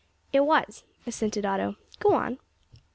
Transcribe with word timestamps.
"It 0.33 0.39
was," 0.39 0.83
assented 1.05 1.45
Otto; 1.45 1.75
"go 1.99 2.15
on." 2.15 2.39